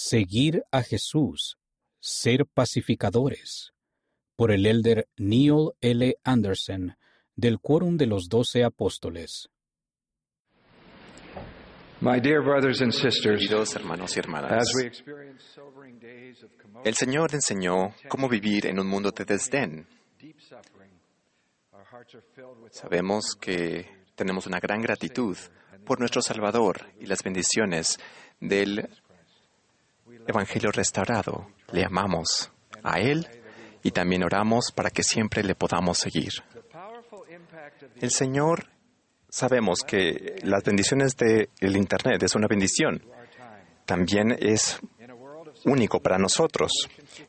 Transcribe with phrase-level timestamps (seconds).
[0.00, 1.58] Seguir a Jesús,
[1.98, 3.72] ser pacificadores,
[4.36, 6.14] por el elder Neil L.
[6.22, 6.96] Anderson,
[7.34, 9.48] del Quórum de los Doce Apóstoles.
[12.00, 14.68] My dear brothers and sisters, Queridos hermanos y hermanas,
[16.84, 19.84] el Señor enseñó cómo vivir en un mundo de desdén.
[20.20, 20.92] deep suffering,
[21.72, 23.84] our hearts are filled with Sabemos que
[24.14, 25.36] tenemos una gran gratitud
[25.84, 27.98] por nuestro Salvador y las bendiciones
[28.38, 28.88] del
[30.28, 31.48] Evangelio restaurado.
[31.72, 32.52] Le amamos
[32.82, 33.26] a Él
[33.82, 36.32] y también oramos para que siempre le podamos seguir.
[37.96, 38.66] El Señor,
[39.30, 43.02] sabemos que las bendiciones del Internet es una bendición.
[43.86, 44.78] También es
[45.64, 46.72] único para nosotros.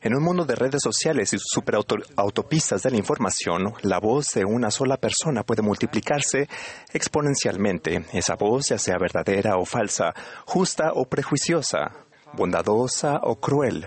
[0.02, 4.70] En un mundo de redes sociales y superautopistas de la información, la voz de una
[4.70, 6.46] sola persona puede multiplicarse
[6.92, 8.04] exponencialmente.
[8.12, 10.12] Esa voz, ya sea verdadera o falsa,
[10.44, 13.86] justa o prejuiciosa, bondadosa o cruel,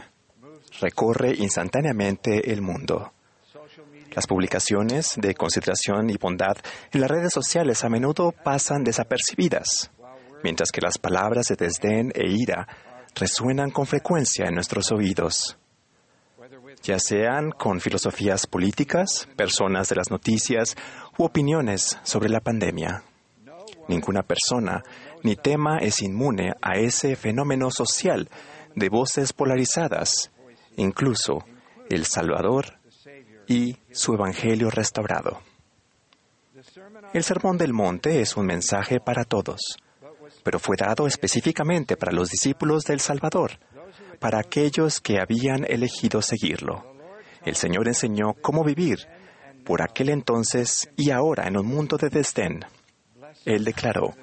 [0.79, 3.13] recorre instantáneamente el mundo.
[4.11, 6.57] Las publicaciones de consideración y bondad
[6.91, 9.89] en las redes sociales a menudo pasan desapercibidas,
[10.43, 12.67] mientras que las palabras de desdén e ira
[13.15, 15.57] resuenan con frecuencia en nuestros oídos,
[16.83, 20.75] ya sean con filosofías políticas, personas de las noticias
[21.17, 23.03] u opiniones sobre la pandemia.
[23.87, 24.83] Ninguna persona
[25.23, 28.29] ni tema es inmune a ese fenómeno social
[28.75, 30.31] de voces polarizadas,
[30.75, 31.45] incluso
[31.89, 32.77] el Salvador
[33.47, 35.41] y su Evangelio restaurado.
[37.13, 39.77] El Sermón del Monte es un mensaje para todos,
[40.43, 43.59] pero fue dado específicamente para los discípulos del Salvador,
[44.19, 46.85] para aquellos que habían elegido seguirlo.
[47.45, 49.07] El Señor enseñó cómo vivir
[49.65, 52.61] por aquel entonces y ahora en un mundo de desdén.
[53.45, 54.13] Él declaró,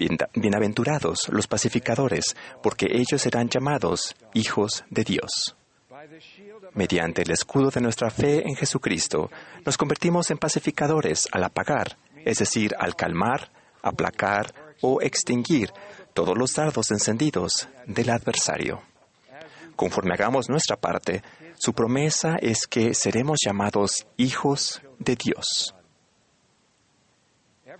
[0.00, 5.54] "Bien- Bienaventurados los pacificadores, porque ellos serán llamados hijos de Dios.
[6.72, 9.30] Mediante el escudo de nuestra fe en Jesucristo,
[9.66, 13.50] nos convertimos en pacificadores al apagar, es decir, al calmar,
[13.82, 15.70] aplacar o extinguir
[16.14, 18.80] todos los dardos encendidos del adversario.
[19.76, 21.22] Conforme hagamos nuestra parte,
[21.58, 25.74] su promesa es que seremos llamados hijos de Dios.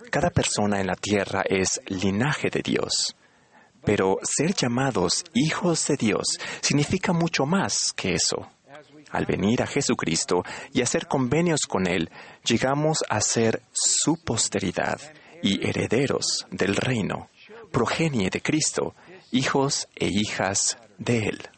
[0.08, 3.14] Cada persona en la tierra es linaje de Dios.
[3.84, 8.48] Pero ser llamados hijos de Dios significa mucho más que eso.
[9.10, 12.10] Al venir a Jesucristo y hacer convenios con Él,
[12.44, 15.00] llegamos a ser su posteridad
[15.42, 17.28] y herederos del reino,
[17.72, 18.94] progenie de Cristo,
[19.32, 21.48] hijos e hijas de Él.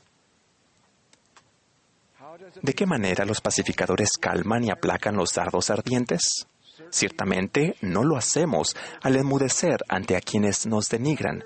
[2.62, 6.46] ¿De qué manera los pacificadores calman y aplacan los dardos ardientes?
[6.90, 11.44] Ciertamente no lo hacemos al enmudecer ante a quienes nos denigran.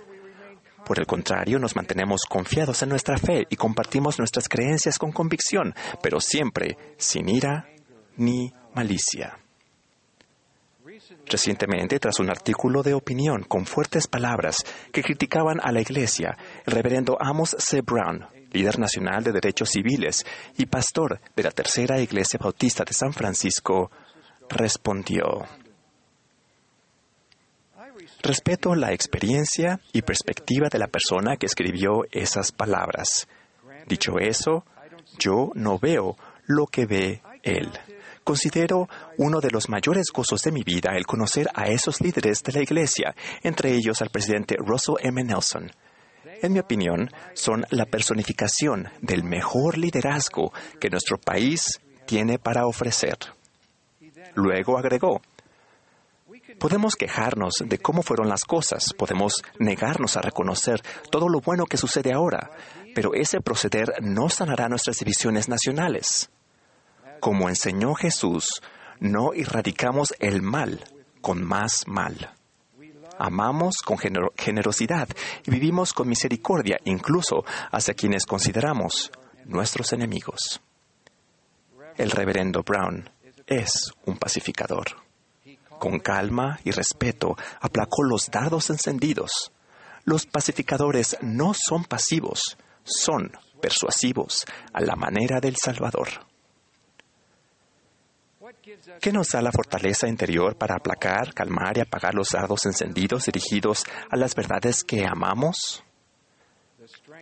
[0.85, 5.75] Por el contrario, nos mantenemos confiados en nuestra fe y compartimos nuestras creencias con convicción,
[6.01, 7.69] pero siempre sin ira
[8.17, 9.39] ni malicia.
[11.27, 14.59] Recientemente, tras un artículo de opinión con fuertes palabras
[14.93, 17.81] que criticaban a la Iglesia, el reverendo Amos C.
[17.83, 20.25] Brown, líder nacional de derechos civiles
[20.57, 23.91] y pastor de la Tercera Iglesia Bautista de San Francisco,
[24.49, 25.47] respondió,
[28.23, 33.29] Respeto la experiencia y perspectiva de la persona que escribió esas palabras.
[33.87, 34.65] Dicho eso,
[35.19, 37.71] yo no veo lo que ve él.
[38.25, 42.53] Considero uno de los mayores gozos de mi vida el conocer a esos líderes de
[42.53, 45.23] la Iglesia, entre ellos al presidente Russell M.
[45.23, 45.71] Nelson.
[46.43, 53.17] En mi opinión, son la personificación del mejor liderazgo que nuestro país tiene para ofrecer.
[54.35, 55.21] Luego agregó,
[56.59, 61.77] Podemos quejarnos de cómo fueron las cosas, podemos negarnos a reconocer todo lo bueno que
[61.77, 62.51] sucede ahora,
[62.95, 66.31] pero ese proceder no sanará nuestras divisiones nacionales.
[67.21, 68.63] Como enseñó Jesús,
[69.01, 70.85] no erradicamos el mal
[71.21, 72.33] con más mal.
[73.19, 75.09] Amamos con gener- generosidad
[75.45, 79.11] y vivimos con misericordia incluso hacia quienes consideramos
[79.45, 80.61] nuestros enemigos.
[81.97, 83.09] El reverendo Brown
[83.47, 84.87] es un pacificador.
[85.79, 89.53] Con calma y respeto aplacó los dardos encendidos.
[90.05, 96.09] Los pacificadores no son pasivos, son persuasivos a la manera del Salvador.
[99.01, 103.85] ¿Qué nos da la fortaleza interior para aplacar, calmar y apagar los dardos encendidos dirigidos
[104.11, 105.85] a las verdades que amamos?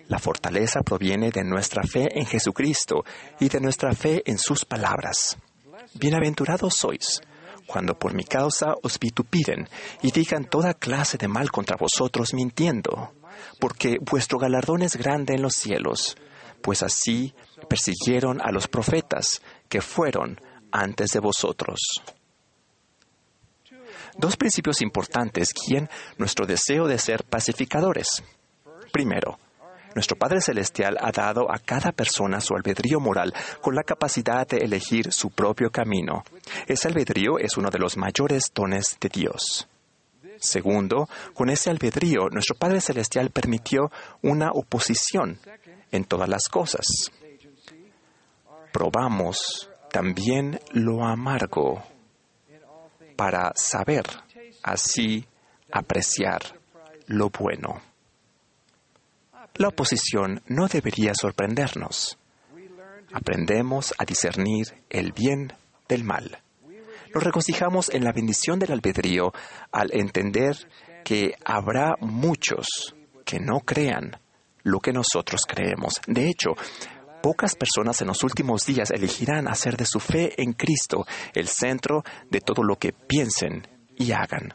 [0.08, 3.04] La fortaleza proviene de nuestra fe en Jesucristo
[3.40, 5.38] y de nuestra fe en sus palabras.
[5.94, 7.20] Bienaventurados sois
[7.67, 9.69] cuando por mi causa os vitupiden
[10.02, 13.12] y digan toda clase de mal contra vosotros mintiendo.
[13.58, 16.17] porque vuestro galardón es grande en los cielos,
[16.62, 17.35] pues así
[17.69, 21.81] persiguieron a los profetas que fueron antes de vosotros.
[24.17, 25.88] Dos principios importantes guían
[26.19, 28.23] nuestro deseo de ser pacificadores.
[28.93, 29.38] Primero,
[29.94, 34.58] nuestro Padre Celestial ha dado a cada persona su albedrío moral con la capacidad de
[34.58, 36.25] elegir su propio camino.
[36.67, 39.69] Ese albedrío es uno de los mayores dones de Dios.
[40.38, 43.91] Segundo, con ese albedrío, nuestro Padre Celestial permitió
[44.23, 45.38] una oposición
[45.93, 46.85] en todas las cosas.
[48.73, 51.82] Probamos también lo amargo
[53.17, 54.05] para saber
[54.62, 55.25] así
[55.70, 56.43] apreciar
[57.06, 57.94] lo bueno.
[59.56, 62.18] La oposición no debería sorprendernos.
[63.12, 65.52] Aprendemos a discernir el bien
[65.88, 66.42] del mal.
[67.14, 69.32] Nos regocijamos en la bendición del albedrío
[69.70, 70.56] al entender
[71.04, 72.66] que habrá muchos
[73.24, 74.18] que no crean
[74.64, 76.00] lo que nosotros creemos.
[76.08, 76.56] De hecho,
[77.22, 82.02] pocas personas en los últimos días elegirán hacer de su fe en Cristo el centro
[82.28, 84.54] de todo lo que piensen y hagan.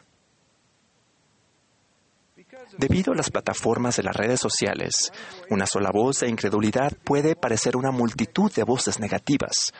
[2.78, 5.12] Debido a las plataformas de las redes sociales,
[5.50, 9.72] una sola voz de incredulidad puede parecer una multitud de voces negativas.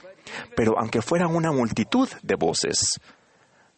[0.56, 3.00] Pero aunque fueran una multitud de voces,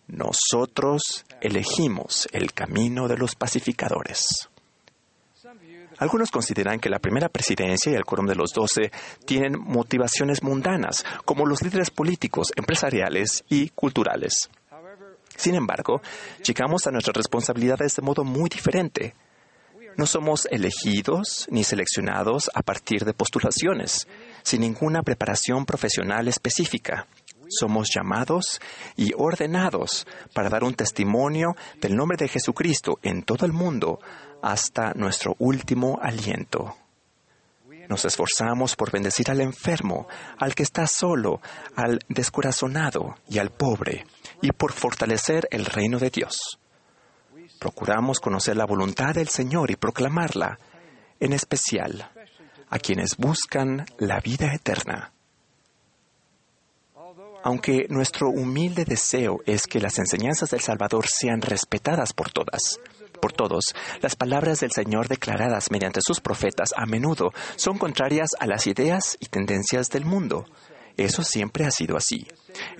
[0.08, 4.48] nosotros elegimos el camino de los pacificadores.
[5.98, 8.90] Algunos consideran que la primera presidencia y el quórum de los doce
[9.24, 14.50] tienen motivaciones mundanas, como los líderes políticos, empresariales y culturales.
[15.36, 16.00] Sin embargo,
[16.44, 19.14] llegamos a nuestras responsabilidades de modo muy diferente.
[19.96, 24.08] No somos elegidos ni seleccionados a partir de postulaciones,
[24.42, 27.06] sin ninguna preparación profesional específica.
[27.48, 28.60] Somos llamados
[28.96, 34.00] y ordenados para dar un testimonio del nombre de Jesucristo en todo el mundo
[34.42, 36.74] hasta nuestro último aliento.
[37.92, 40.08] Nos esforzamos por bendecir al enfermo,
[40.38, 41.42] al que está solo,
[41.76, 44.06] al descorazonado y al pobre,
[44.40, 46.58] y por fortalecer el reino de Dios.
[47.60, 50.58] Procuramos conocer la voluntad del Señor y proclamarla,
[51.20, 52.10] en especial
[52.70, 55.12] a quienes buscan la vida eterna.
[57.44, 62.80] Aunque nuestro humilde deseo es que las enseñanzas del Salvador sean respetadas por todas,
[63.22, 63.66] por todos,
[64.00, 69.16] las palabras del Señor declaradas mediante sus profetas a menudo son contrarias a las ideas
[69.20, 70.44] y tendencias del mundo.
[70.96, 72.26] Eso siempre ha sido así.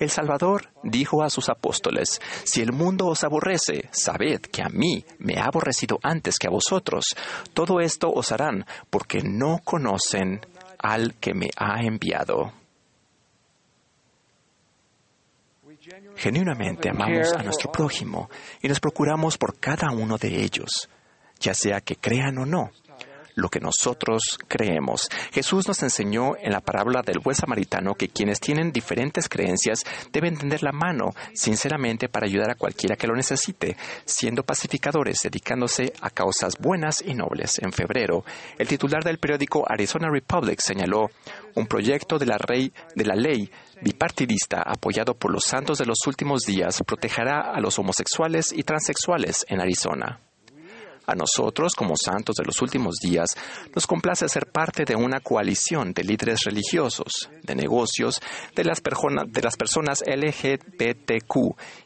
[0.00, 5.04] El Salvador dijo a sus apóstoles, Si el mundo os aborrece, sabed que a mí
[5.18, 7.04] me ha aborrecido antes que a vosotros.
[7.54, 10.44] Todo esto os harán porque no conocen
[10.76, 12.52] al que me ha enviado.
[16.16, 18.30] Genuinamente amamos a nuestro prójimo
[18.60, 20.88] y nos procuramos por cada uno de ellos,
[21.38, 22.70] ya sea que crean o no
[23.34, 25.08] lo que nosotros creemos.
[25.32, 30.36] Jesús nos enseñó en la parábola del buen samaritano que quienes tienen diferentes creencias deben
[30.36, 36.10] tender la mano sinceramente para ayudar a cualquiera que lo necesite, siendo pacificadores, dedicándose a
[36.10, 37.58] causas buenas y nobles.
[37.58, 38.24] En febrero,
[38.58, 41.10] el titular del periódico Arizona Republic señaló
[41.54, 43.50] un proyecto de la, de la ley
[43.82, 49.44] bipartidista apoyado por los santos de los últimos días protegerá a los homosexuales y transexuales
[49.48, 50.20] en Arizona.
[51.06, 53.36] A nosotros, como santos de los últimos días,
[53.74, 58.20] nos complace ser parte de una coalición de líderes religiosos, de negocios,
[58.54, 61.36] de las, de las personas LGBTQ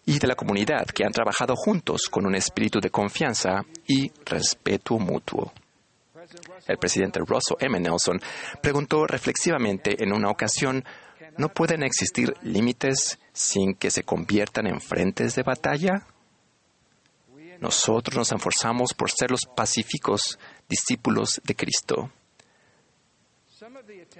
[0.04, 4.99] y de la comunidad que han trabajado juntos con un espíritu de confianza y respeto
[4.99, 5.52] mutuo.
[6.66, 7.78] El presidente Russell M.
[7.78, 8.20] Nelson
[8.61, 10.85] preguntó reflexivamente en una ocasión,
[11.38, 16.02] ¿no pueden existir límites sin que se conviertan en frentes de batalla?
[17.60, 22.10] Nosotros nos esforzamos por ser los pacíficos discípulos de Cristo.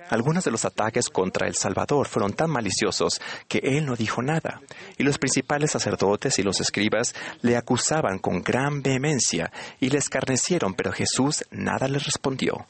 [0.09, 4.61] Algunos de los ataques contra El Salvador fueron tan maliciosos que él no dijo nada,
[4.97, 10.75] y los principales sacerdotes y los escribas le acusaban con gran vehemencia y le escarnecieron,
[10.75, 12.67] pero Jesús nada les respondió.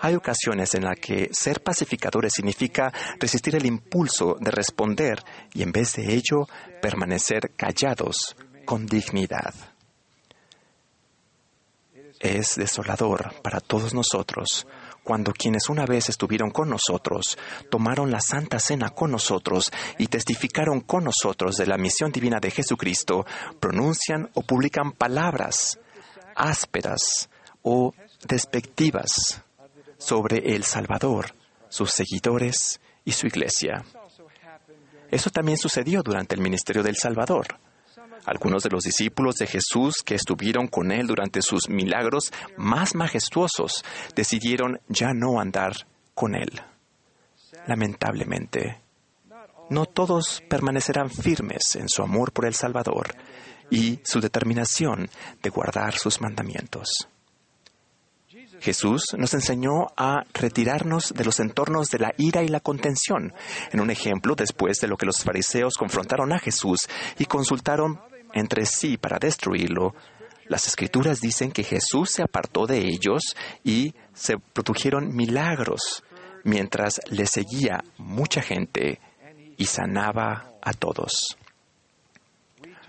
[0.00, 5.18] Hay ocasiones en las que ser pacificadores significa resistir el impulso de responder
[5.52, 6.46] y en vez de ello
[6.80, 9.52] permanecer callados con dignidad
[12.20, 14.66] es desolador para todos nosotros
[15.08, 17.38] cuando quienes una vez estuvieron con nosotros,
[17.70, 22.50] tomaron la Santa Cena con nosotros y testificaron con nosotros de la misión divina de
[22.50, 23.24] Jesucristo,
[23.58, 25.78] pronuncian o publican palabras
[26.36, 27.30] ásperas
[27.62, 27.94] o
[28.26, 29.42] despectivas
[29.96, 31.34] sobre el Salvador,
[31.70, 33.82] sus seguidores y su iglesia.
[35.10, 37.58] Eso también sucedió durante el ministerio del Salvador.
[38.24, 43.84] Algunos de los discípulos de Jesús que estuvieron con él durante sus milagros más majestuosos
[44.14, 46.60] decidieron ya no andar con él.
[47.66, 48.80] Lamentablemente,
[49.70, 53.14] no todos permanecerán firmes en su amor por el Salvador
[53.70, 55.10] y su determinación
[55.42, 57.08] de guardar sus mandamientos.
[58.60, 63.32] Jesús nos enseñó a retirarnos de los entornos de la ira y la contención.
[63.70, 68.00] En un ejemplo, después de lo que los fariseos confrontaron a Jesús y consultaron
[68.34, 69.94] entre sí para destruirlo,
[70.46, 76.02] las escrituras dicen que Jesús se apartó de ellos y se produjeron milagros
[76.44, 79.00] mientras le seguía mucha gente
[79.58, 81.36] y sanaba a todos.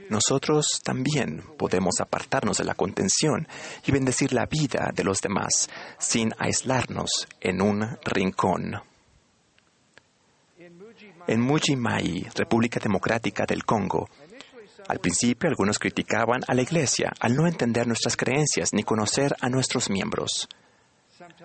[0.09, 3.47] Nosotros también podemos apartarnos de la contención
[3.85, 5.69] y bendecir la vida de los demás
[5.99, 8.81] sin aislarnos en un rincón.
[11.27, 14.09] En Mujimai, República Democrática del Congo,
[14.87, 19.49] al principio algunos criticaban a la Iglesia al no entender nuestras creencias ni conocer a
[19.49, 20.47] nuestros miembros.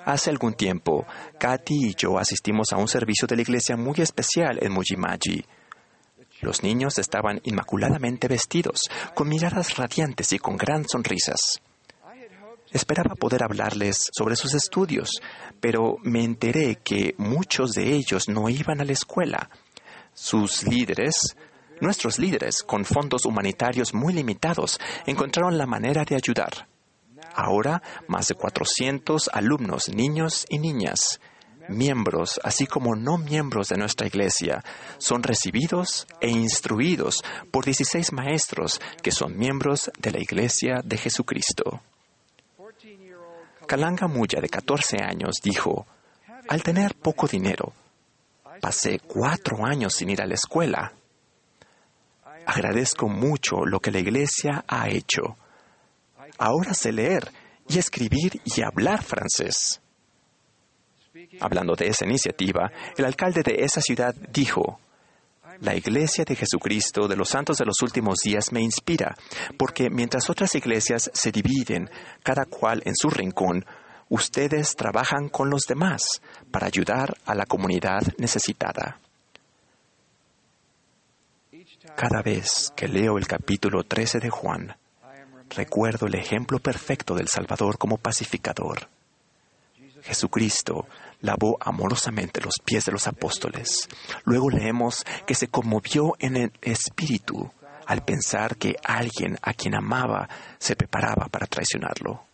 [0.04, 1.06] Hace algún tiempo,
[1.38, 5.44] Katy y yo asistimos a un servicio de la Iglesia muy especial en Mujimaji.
[6.40, 8.82] Los niños estaban inmaculadamente vestidos,
[9.14, 11.60] con miradas radiantes y con gran sonrisas.
[12.70, 15.10] Esperaba poder hablarles sobre sus estudios,
[15.60, 19.48] pero me enteré que muchos de ellos no iban a la escuela.
[20.12, 21.36] Sus líderes,
[21.80, 26.68] nuestros líderes, con fondos humanitarios muy limitados, encontraron la manera de ayudar.
[27.34, 31.20] Ahora, más de 400 alumnos, niños y niñas,
[31.68, 34.62] miembros, así como no miembros de nuestra iglesia,
[34.98, 41.80] son recibidos e instruidos por 16 maestros que son miembros de la iglesia de Jesucristo.
[43.66, 45.86] Kalanga Muya, de 14 años, dijo,
[46.48, 47.72] al tener poco dinero,
[48.60, 50.92] pasé cuatro años sin ir a la escuela.
[52.46, 55.36] Agradezco mucho lo que la iglesia ha hecho.
[56.38, 57.30] Ahora sé leer
[57.68, 59.80] y escribir y hablar francés.
[61.40, 64.80] Hablando de esa iniciativa, el alcalde de esa ciudad dijo,
[65.60, 69.14] la Iglesia de Jesucristo de los Santos de los Últimos Días me inspira,
[69.56, 71.88] porque mientras otras iglesias se dividen,
[72.24, 73.64] cada cual en su rincón,
[74.08, 76.20] ustedes trabajan con los demás
[76.50, 79.00] para ayudar a la comunidad necesitada.
[81.96, 84.76] Cada vez que leo el capítulo 13 de Juan,
[85.50, 88.88] recuerdo el ejemplo perfecto del Salvador como pacificador.
[90.02, 90.86] Jesucristo
[91.20, 93.88] lavó amorosamente los pies de los apóstoles.
[94.24, 97.50] Luego leemos que se conmovió en el espíritu
[97.86, 100.28] al pensar que alguien a quien amaba
[100.58, 102.24] se preparaba para traicionarlo.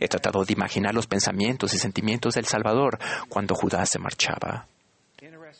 [0.00, 4.66] He tratado de imaginar los pensamientos y sentimientos del Salvador cuando Judas se marchaba.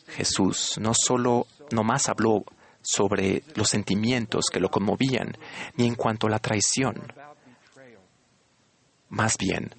[0.07, 1.47] Jesús no solo
[1.83, 2.43] más habló
[2.81, 5.37] sobre los sentimientos que lo conmovían,
[5.75, 7.13] ni en cuanto a la traición.
[9.09, 9.75] Más bien,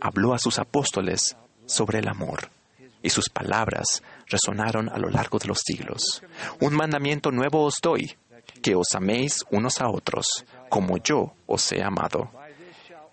[0.00, 1.36] habló a sus apóstoles
[1.66, 2.50] sobre el amor,
[3.02, 6.22] y sus palabras resonaron a lo largo de los siglos.
[6.60, 8.16] Un mandamiento nuevo os doy,
[8.62, 12.30] que os améis unos a otros, como yo os he amado.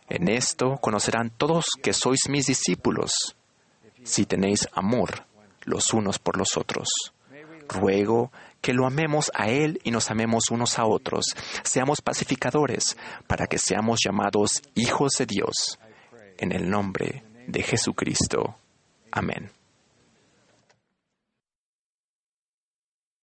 [0.09, 3.35] En esto conocerán todos que sois mis discípulos,
[4.03, 5.25] si tenéis amor
[5.61, 6.89] los unos por los otros.
[7.67, 11.25] Ruego que lo amemos a Él y nos amemos unos a otros,
[11.63, 15.79] seamos pacificadores, para que seamos llamados hijos de Dios.
[16.38, 18.55] En el nombre de Jesucristo.
[19.12, 19.51] Amén.